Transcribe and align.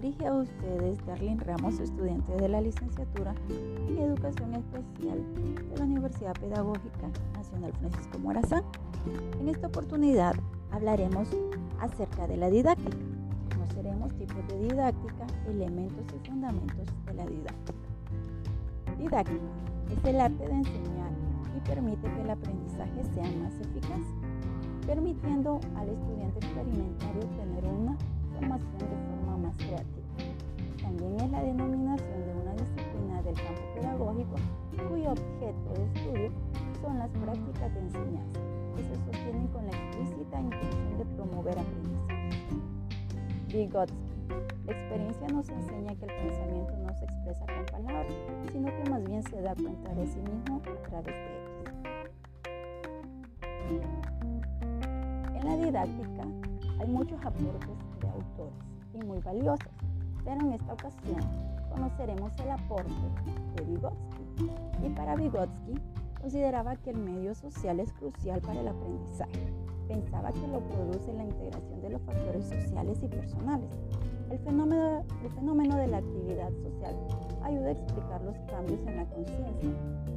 dirige 0.00 0.26
a 0.26 0.32
ustedes 0.32 1.04
Darlene 1.04 1.44
Ramos, 1.44 1.78
estudiante 1.78 2.34
de 2.34 2.48
la 2.48 2.62
licenciatura 2.62 3.34
en 3.50 3.98
Educación 3.98 4.54
Especial 4.54 5.22
de 5.36 5.76
la 5.76 5.84
Universidad 5.84 6.32
Pedagógica 6.40 7.10
Nacional 7.34 7.70
Francisco 7.74 8.18
Morazán. 8.18 8.64
En 9.38 9.48
esta 9.48 9.66
oportunidad 9.66 10.34
hablaremos 10.70 11.28
acerca 11.80 12.26
de 12.26 12.38
la 12.38 12.48
didáctica. 12.48 12.96
Conoceremos 13.52 14.14
tipos 14.14 14.48
de 14.48 14.68
didáctica, 14.68 15.26
elementos 15.46 16.06
y 16.14 16.26
fundamentos 16.26 16.88
de 17.04 17.14
la 17.14 17.26
didáctica. 17.26 17.88
Didáctica 18.98 19.44
es 19.92 20.04
el 20.08 20.18
arte 20.18 20.46
de 20.46 20.52
enseñar 20.52 21.10
y 21.54 21.68
permite 21.68 22.10
que 22.10 22.22
el 22.22 22.30
aprendizaje 22.30 23.04
sea 23.12 23.30
más 23.42 23.52
eficaz, 23.60 24.00
permitiendo 24.86 25.60
al 25.76 25.90
estudiante 25.90 26.38
experimentar 26.38 27.16
y 27.16 27.18
obtener 27.18 27.64
una 27.66 27.98
las 37.00 37.10
prácticas 37.12 37.72
de 37.72 37.80
enseñanza, 37.80 38.40
que 38.76 38.82
se 38.82 38.94
sostienen 39.06 39.48
con 39.48 39.64
la 39.64 39.72
explícita 39.72 40.38
intención 40.38 40.98
de 40.98 41.04
promover 41.16 41.58
aprendizaje. 41.58 42.30
Vygotsky. 43.48 43.96
La 44.66 44.72
experiencia 44.72 45.28
nos 45.28 45.48
enseña 45.48 45.94
que 45.96 46.04
el 46.04 46.12
pensamiento 46.12 46.76
no 46.76 46.94
se 46.94 47.04
expresa 47.06 47.46
con 47.46 47.64
palabras, 47.72 48.12
sino 48.52 48.66
que 48.66 48.90
más 48.90 49.02
bien 49.04 49.22
se 49.22 49.40
da 49.40 49.54
cuenta 49.54 49.94
de 49.94 50.06
sí 50.06 50.18
mismo 50.20 50.56
a 50.56 50.88
través 50.88 51.06
de 51.06 51.40
ellas. 53.70 53.88
En 55.34 55.44
la 55.46 55.56
didáctica 55.56 56.22
hay 56.80 56.88
muchos 56.88 57.18
aportes 57.24 57.78
de 58.00 58.08
autores 58.08 58.52
y 58.92 58.98
muy 59.06 59.20
valiosos, 59.20 59.72
pero 60.22 60.38
en 60.38 60.52
esta 60.52 60.74
ocasión 60.74 61.20
conoceremos 61.70 62.30
el 62.40 62.50
aporte 62.50 62.92
de 63.56 63.64
Vygotsky. 63.64 64.50
Y 64.84 64.90
para 64.90 65.16
Vygotsky 65.16 65.80
consideraba 66.20 66.76
que 66.76 66.90
el 66.90 66.98
medio 66.98 67.34
social 67.34 67.80
es 67.80 67.92
crucial 67.94 68.40
para 68.40 68.60
el 68.60 68.68
aprendizaje. 68.68 69.52
Pensaba 69.88 70.30
que 70.30 70.46
lo 70.46 70.60
produce 70.60 71.12
la 71.12 71.24
integración 71.24 71.80
de 71.80 71.90
los 71.90 72.02
factores 72.02 72.44
sociales 72.44 72.98
y 73.02 73.08
personales. 73.08 73.70
El 74.30 74.38
fenómeno, 74.38 75.76
de 75.76 75.86
la 75.88 75.98
actividad 75.98 76.50
social 76.62 76.96
ayuda 77.42 77.66
a 77.66 77.70
explicar 77.72 78.22
los 78.22 78.38
cambios 78.48 78.80
en 78.86 78.96
la 78.96 79.04
conciencia 79.06 79.70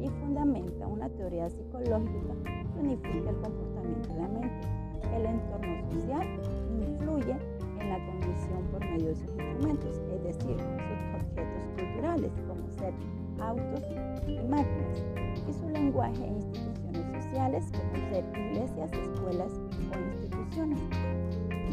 y 0.00 0.08
fundamenta 0.08 0.86
una 0.86 1.08
teoría 1.10 1.48
psicológica 1.48 2.34
que 2.72 2.80
unifica 2.80 3.30
el 3.30 3.36
comportamiento 3.36 4.08
de 4.12 4.20
la 4.20 4.28
mente. 4.28 4.68
El 5.14 5.26
entorno 5.26 5.90
social 5.90 6.26
influye 6.80 7.36
en 7.78 7.90
la 7.90 8.04
condición 8.06 8.64
por 8.72 8.80
medio 8.80 9.08
de 9.08 9.14
sus 9.14 9.28
instrumentos, 9.28 10.00
es 10.12 10.22
decir, 10.24 10.56
sus 10.58 11.22
objetos 11.22 11.62
culturales, 11.76 12.32
como 12.48 12.68
ser 12.70 12.92
autos 13.40 13.82
y 14.26 14.38
máquinas, 14.48 15.02
y 15.48 15.52
su 15.52 15.68
lenguaje 15.68 16.24
e 16.24 16.28
instituciones 16.28 17.24
sociales, 17.24 17.64
como 17.72 18.10
ser 18.10 18.24
iglesias, 18.36 18.92
escuelas 18.92 19.52
o 19.52 19.98
instituciones. 20.12 20.80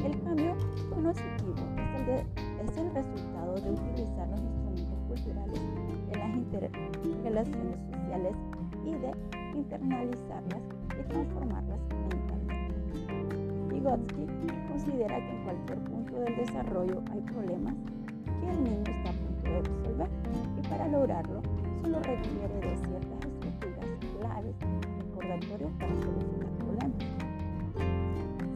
El 0.04 0.22
cambio 0.24 0.56
cognitivo 0.90 1.56
es 1.78 2.02
el, 2.02 2.70
es 2.70 2.78
el 2.78 2.94
resultado 2.94 3.56
de 3.56 3.72
utilizar 3.72 4.28
los 4.30 4.42
instrumentos 4.42 5.00
culturales 5.08 5.62
en 6.12 6.20
las 6.20 6.36
interrelaciones 6.36 7.80
sociales 7.92 8.36
y 8.86 8.92
de 8.94 9.12
internalizarlas 9.58 10.62
y 11.00 11.04
transformarlas 11.10 11.80
mentalmente. 12.10 12.78
Vygotsky 13.70 14.28
considera 14.70 15.18
que 15.18 15.30
en 15.30 15.44
cualquier 15.44 15.80
punto 15.80 16.20
del 16.20 16.36
desarrollo 16.38 17.02
hay 17.12 17.22
problemas 17.22 17.76
que 18.40 18.50
el 18.50 18.64
niño 18.64 18.84
está 18.86 19.10
a 19.10 19.14
punto 19.14 19.44
de 19.44 19.62
resolver 19.62 20.10
y 20.58 20.68
para 20.68 20.88
lograrlo 20.88 21.42
solo 21.82 22.00
requiere 22.00 22.54
de 22.56 22.78
ciertas 22.78 23.26
estructuras 23.26 23.86
claves 24.20 24.56
recordatorios 25.00 25.72
para 25.80 25.96
solucionar 25.96 26.50
problemas. 26.58 27.06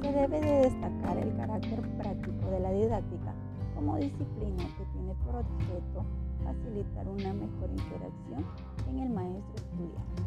Se 0.02 0.12
debe 0.12 0.42
de 0.42 0.70
destacar 0.70 1.18
el 1.18 1.36
carácter 1.36 1.82
práctico 1.98 2.50
de 2.50 2.60
la 2.60 2.72
didáctica 2.72 3.34
como 3.76 3.98
disciplina 3.98 4.64
que 4.78 4.86
tiene 4.94 5.14
por 5.26 5.36
objeto 5.36 6.06
facilitar 6.44 7.08
una 7.08 7.34
mejor 7.34 7.70
interacción 7.72 8.46
en 8.90 9.00
el 9.00 9.10
maestro 9.10 9.56
estudiante 9.56 10.24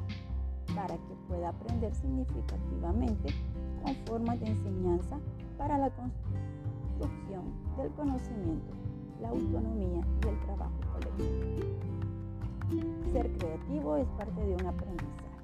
para 0.75 0.95
que 0.95 1.15
pueda 1.29 1.51
aprender 1.51 1.95
significativamente 1.95 3.35
con 3.83 3.95
formas 4.07 4.41
de 4.41 4.47
enseñanza 4.47 5.19
para 5.59 5.79
la 5.79 5.91
construcción 5.91 7.45
del 7.77 7.91
conocimiento, 7.93 8.75
la 9.21 9.29
autonomía 9.29 10.05
y 10.25 10.29
el 10.29 10.41
trabajo 10.41 10.73
colectivo. 10.93 11.94
Ser 13.15 13.31
creativo 13.39 13.97
es 13.97 14.09
parte 14.19 14.45
de 14.45 14.55
un 14.55 14.67
aprendizaje. 14.67 15.39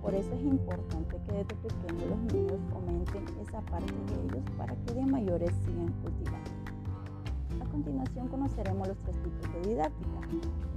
Por 0.00 0.14
eso 0.14 0.32
es 0.32 0.42
importante 0.42 1.20
que 1.26 1.32
desde 1.32 1.56
pequeños 1.56 2.06
los 2.08 2.32
niños 2.32 2.60
fomenten 2.70 3.24
esa 3.40 3.60
parte 3.62 3.92
de 3.92 4.24
ellos 4.26 4.44
para 4.56 4.76
que 4.76 4.94
de 4.94 5.06
mayores 5.06 5.50
sigan 5.64 5.92
cultivando. 6.04 6.50
A 7.60 7.68
continuación 7.68 8.28
conoceremos 8.28 8.86
los 8.86 8.96
tres 8.98 9.16
tipos 9.24 9.52
de 9.54 9.70
didáctica. 9.70 10.20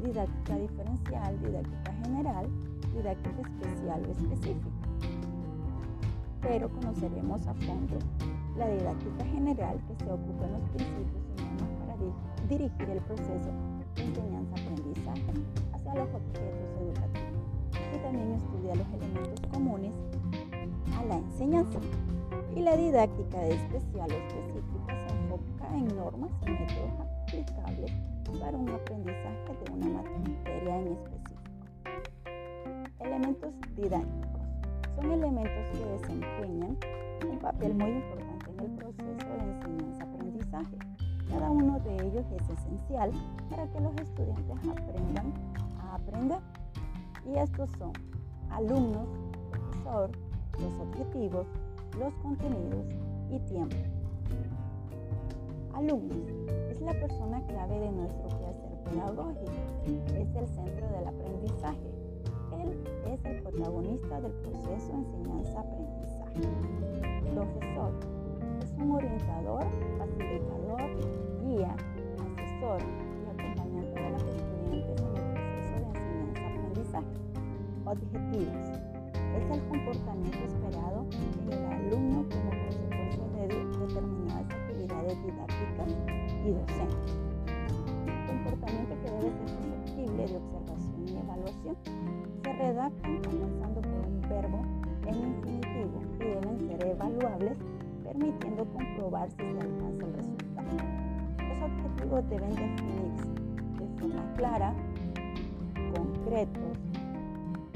Didáctica 0.04 0.56
diferencial, 0.58 1.40
didáctica 1.40 1.94
general, 2.04 2.48
didáctica 2.92 3.42
especial 3.42 4.06
o 4.08 4.12
específica 4.12 4.70
pero 6.42 6.70
conoceremos 6.70 7.46
a 7.48 7.54
fondo 7.54 8.00
la 8.58 8.66
didáctica 8.70 9.26
general 9.26 9.78
que 9.88 10.06
se 10.06 10.10
ocupa 10.10 10.46
en 10.46 10.54
los 10.54 10.70
principios 10.70 11.24
y 11.38 11.42
normas 11.42 11.70
para 11.82 12.48
dirigir 12.48 12.90
el 12.90 13.02
proceso 13.02 13.79
enseñanza-aprendizaje 14.04 15.34
hacia 15.74 15.94
los 15.96 16.10
objetos 16.14 16.70
educativos 16.82 17.40
y 17.94 17.98
también 18.00 18.32
estudia 18.34 18.76
los 18.76 18.88
elementos 18.94 19.42
comunes 19.52 19.92
a 20.98 21.06
la 21.06 21.18
enseñanza. 21.18 21.80
Y 22.56 22.62
la 22.62 22.76
didáctica 22.76 23.46
especial 23.46 24.10
o 24.12 24.16
específica 24.16 25.08
se 25.08 25.16
enfoca 25.16 25.78
en 25.78 25.88
normas 25.96 26.32
y 26.46 26.50
métodos 26.50 27.08
aplicables 27.24 27.92
para 28.40 28.58
un 28.58 28.70
aprendizaje 28.70 29.58
de 29.66 29.72
una 29.72 30.02
materia 30.02 30.80
en 30.80 30.88
específico. 30.88 31.42
Elementos 33.00 33.54
didácticos 33.76 34.42
son 34.96 35.12
elementos 35.12 35.66
que 35.74 35.86
desempeñan 35.86 36.78
un 37.30 37.40
papel 37.40 37.74
muy 37.76 37.92
importante 37.92 38.52
en 38.52 38.60
el 38.60 38.72
proceso 38.72 39.28
de 39.28 39.44
enseñanza-aprendizaje. 39.52 39.79
Ellos 42.20 42.42
es 42.42 42.50
esencial 42.50 43.12
para 43.50 43.66
que 43.72 43.80
los 43.80 43.96
estudiantes 43.96 44.58
aprendan 44.70 45.34
a 45.80 45.96
aprender. 45.96 46.40
Y 47.26 47.38
estos 47.38 47.70
son 47.78 47.94
alumnos, 48.50 49.08
profesor, 49.52 50.12
los 50.60 50.88
objetivos, 50.88 51.48
los 51.98 52.14
contenidos 52.16 52.86
y 53.30 53.40
tiempo. 53.40 53.78
Alumnos 55.74 56.18
es 56.70 56.82
la 56.82 56.92
persona 56.92 57.42
clave 57.48 57.80
de 57.80 57.92
nuestro 57.92 58.28
quehacer 58.28 58.84
pedagógico. 58.84 59.52
Es 59.86 60.36
el 60.36 60.48
centro 60.48 60.90
del 60.90 61.08
aprendizaje 61.08 62.00
él 62.62 62.78
es 63.06 63.26
el 63.26 63.42
protagonista 63.42 64.22
del 64.22 64.32
proceso 64.32 64.92
enseñanza-aprendizaje. 64.94 66.42
Profesor 67.34 67.94
es 68.62 68.74
un 68.74 68.92
orientador, 68.92 69.66
facilitador, 69.98 70.82
guía, 71.42 71.76
y 72.78 73.42
acompañante 73.42 74.00
de 74.00 74.10
los 74.12 74.22
estudiantes 74.22 75.02
en 75.02 75.18
el 75.18 75.34
proceso 75.34 75.74
de 75.80 75.88
enseñanza-aprendizaje. 75.90 77.16
Objetivos 77.86 78.68
es 79.36 79.50
el 79.50 79.62
comportamiento 79.70 80.38
esperado 80.38 81.06
en 81.10 81.54
el 81.54 81.66
alumno 81.66 82.26
como 82.30 82.50
consecuencia 82.62 83.26
de 83.34 83.48
determinadas 83.48 84.46
actividades 84.52 85.18
didácticas 85.26 85.90
y 86.46 86.52
docentes. 86.52 87.18
Comportamiento 88.28 88.94
que 89.02 89.12
debe 89.18 89.32
ser 89.34 89.50
susceptible 89.50 90.26
de 90.28 90.38
observación 90.38 91.08
y 91.08 91.18
evaluación 91.18 91.76
se 92.44 92.54
redactan 92.54 93.22
comenzando 93.24 93.82
por 93.82 94.06
un 94.06 94.22
verbo 94.30 94.60
en 95.08 95.16
infinitivo 95.16 96.02
y 96.14 96.24
deben 96.24 96.60
ser 96.68 96.88
evaluables, 96.88 97.58
permitiendo 98.04 98.66
comprobar 98.66 99.28
si 99.32 99.38
se 99.38 99.60
alcanza 99.60 100.06
el 100.06 100.14
resultado. 100.14 101.09
Objetivos 101.62 102.30
deben 102.30 102.50
definirse 102.50 103.26
de 103.80 104.00
forma 104.00 104.34
clara, 104.36 104.74
concretos 105.94 106.78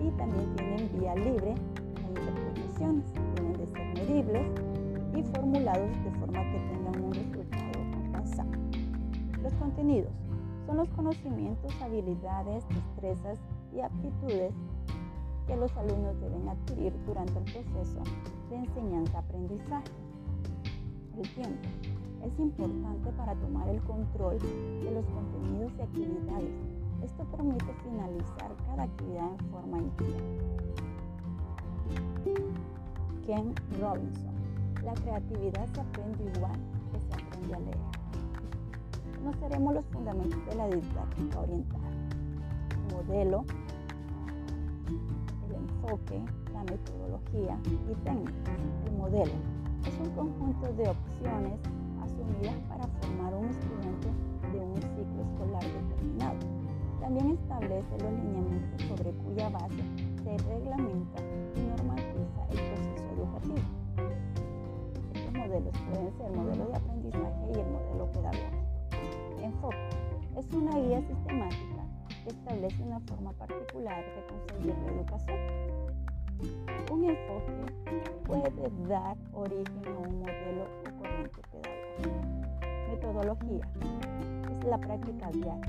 y 0.01 0.09
también 0.17 0.55
tienen 0.55 0.89
vía 0.97 1.15
libre 1.15 1.55
de 1.55 2.19
interpretaciones. 2.19 3.05
Deben 3.35 3.53
de 3.53 3.67
ser 3.67 3.87
medibles 3.95 4.47
y 5.15 5.23
formulados 5.35 5.89
de 6.03 6.11
forma 6.19 6.39
que 6.51 6.59
tengan 6.71 7.03
un 7.03 7.13
resultado 7.13 7.79
alcanzable. 8.05 8.59
Los 9.41 9.53
contenidos 9.55 10.11
son 10.65 10.77
los 10.77 10.89
conocimientos, 10.89 11.73
habilidades, 11.81 12.63
destrezas 12.69 13.37
y 13.75 13.81
aptitudes 13.81 14.53
que 15.45 15.57
los 15.57 15.75
alumnos 15.75 16.19
deben 16.21 16.47
adquirir 16.47 16.93
durante 17.05 17.37
el 17.37 17.43
proceso 17.43 18.01
de 18.49 18.55
enseñanza-aprendizaje. 18.55 19.91
El 21.17 21.29
tiempo 21.29 21.69
es 22.25 22.39
importante 22.39 23.11
para 23.17 23.35
tomar 23.35 23.67
el 23.67 23.81
control 23.81 24.37
de 24.39 24.91
los 24.91 25.05
contenidos 25.05 25.71
y 25.77 25.81
actividades. 25.81 26.49
Esto 27.03 27.23
permite 27.25 27.73
finalizar 27.83 28.55
cada 28.65 28.83
actividad 28.83 29.29
en 29.39 29.45
forma 29.51 29.77
íntegra. 29.79 30.19
Ken 33.25 33.53
Robinson. 33.79 34.33
La 34.83 34.93
creatividad 34.93 35.67
se 35.73 35.81
aprende 35.81 36.31
igual 36.35 36.59
que 36.91 36.99
se 36.99 37.13
aprende 37.13 37.55
a 37.55 37.59
leer. 37.59 37.77
Conoceremos 39.17 39.73
los 39.75 39.85
fundamentos 39.85 40.45
de 40.45 40.55
la 40.55 40.67
didáctica 40.67 41.39
orientada. 41.39 41.89
Modelo, 42.91 43.45
el 45.47 45.55
enfoque, 45.55 46.21
la 46.53 46.63
metodología 46.63 47.57
y 47.65 47.95
técnicas. 48.03 48.59
El 48.85 48.97
modelo 48.97 49.33
es 49.85 49.99
un 49.99 50.09
conjunto 50.15 50.73
de 50.73 50.89
opciones 50.89 51.59
asumidas 52.23 52.55
para 52.69 52.87
formar 52.87 53.33
un 53.35 53.45
estudiante 53.45 54.07
de 54.51 54.59
un 54.59 54.75
ciclo 54.75 55.23
escolar 55.23 55.63
determinado. 55.63 56.37
También 56.99 57.31
establece 57.31 57.91
los 57.99 58.13
lineamientos 58.13 58.81
sobre 58.87 59.11
cuya 59.11 59.49
base 59.49 59.83
se 60.23 60.37
reglamenta 60.37 61.21
y 61.55 61.59
normatiza 61.59 62.41
el 62.51 62.57
proceso 62.57 63.09
educativo. 63.13 63.67
Estos 65.13 65.33
modelos 65.33 65.75
pueden 65.89 66.17
ser 66.17 66.25
el 66.27 66.37
modelo 66.37 66.65
de 66.67 66.75
aprendizaje 66.75 67.51
y 67.53 67.59
el 67.59 67.67
modelo 67.67 68.11
pedagógico. 68.11 68.63
Enfoque 69.41 69.89
es 70.37 70.53
una 70.53 70.79
guía 70.79 71.01
sistemática 71.01 71.83
que 72.23 72.29
establece 72.29 72.83
una 72.83 72.99
forma 73.01 73.33
particular 73.33 74.03
de 74.05 74.25
conseguir 74.27 74.75
la 74.85 74.91
educación. 74.93 75.39
Un 76.91 77.03
enfoque 77.05 78.03
puede 78.25 78.87
dar 78.87 79.17
origen 79.33 79.85
a 79.87 80.07
un 80.07 80.19
modelo 80.19 80.63
o 80.63 81.01
corriente 81.01 81.41
pedagógico. 81.51 81.82
Metodología 82.89 83.67
es 84.59 84.65
la 84.65 84.77
práctica 84.77 85.29
diaria. 85.31 85.59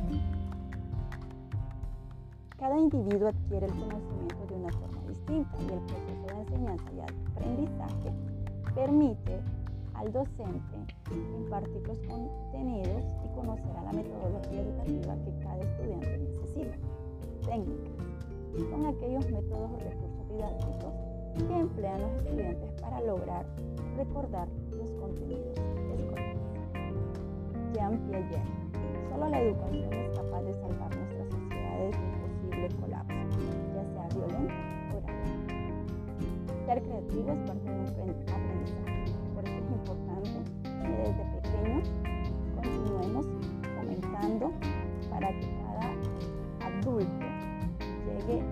Cada 2.59 2.79
individuo 2.79 3.29
adquiere 3.29 3.67
el 3.67 3.73
conocimiento 3.73 4.47
de 4.49 4.55
una 4.55 4.73
forma 4.73 5.03
distinta 5.09 5.59
y 5.61 5.73
el 5.73 5.81
proceso 5.81 6.27
de 6.27 6.41
enseñanza 6.41 6.93
y 6.93 7.01
aprendizaje 7.01 8.13
permite 8.75 9.41
al 9.95 10.13
docente 10.13 10.77
impartir 11.37 11.87
los 11.87 11.99
contenidos 12.01 13.03
y 13.25 13.35
conocer 13.35 13.77
a 13.77 13.83
la 13.85 13.93
metodología 13.93 14.63
educativa 14.63 15.17
que 15.25 15.39
cada 15.43 15.61
estudiante 15.61 16.19
necesita. 16.19 16.77
Técnicas 17.45 18.05
son 18.71 18.87
aquellos 18.87 19.31
métodos 19.31 19.71
o 19.71 19.77
recursos 19.79 20.29
didácticos 20.29 20.95
que 21.47 21.59
emplean 21.59 22.01
los 22.01 22.13
estudiantes 22.23 22.73
para 22.81 23.01
lograr 23.01 23.47
recordar 23.97 24.49
los 24.77 24.91
contenidos. 24.93 25.59
Jean 27.75 27.99
Piaget. 28.07 28.47
Solo 29.11 29.29
la 29.29 29.41
educación 29.41 29.93
es 29.93 30.11
capaz 30.17 30.43
de 30.43 30.55
salvar 30.55 30.97
nuestras 30.97 31.29
sociedades 31.29 31.91
de 31.91 32.07
posible 32.23 32.69
colapso, 32.81 33.15
ya 33.75 33.85
sea 33.93 34.09
violento 34.15 34.55
o 34.95 35.01
grave. 35.03 35.25
Ser 36.67 36.83
creativo 36.83 37.33
es 37.33 37.39
parte 37.49 37.69
de 37.69 37.81
un 37.81 37.87
aprendizaje. 37.89 38.55
Por 39.35 39.45
eso 39.45 39.59
es 39.59 39.71
importante 39.73 40.31
que 40.63 40.89
desde 41.03 41.25
pequeños 41.41 41.91
continuemos 42.55 43.27
comentando 43.77 44.53
para 45.11 45.29
que 45.31 45.49
cada 45.59 45.87
adulto 46.69 47.27
llegue 48.07 48.43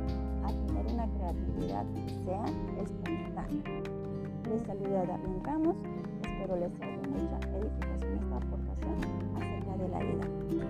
a 0.43 0.49
tener 0.67 0.87
una 0.95 1.07
creatividad 1.07 1.87
que 1.95 2.09
sea 2.25 2.45
espontánea. 2.83 3.83
Les 4.51 4.63
saluda 4.67 5.07
Darlene 5.07 5.41
Ramos 5.45 5.77
pero 6.43 6.57
les 6.57 6.73
hago 6.83 7.03
mucha 7.09 7.39
edificación 7.57 8.19
esta 8.19 8.37
aportación 8.37 8.97
acerca 9.37 9.77
de 9.77 9.89
la 9.89 9.99
vida. 10.01 10.62